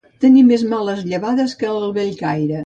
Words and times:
Tenir 0.23 0.41
més 0.47 0.63
males 0.71 1.03
llevades 1.11 1.55
que 1.61 1.71
el 1.75 1.87
Bellcaire. 2.01 2.59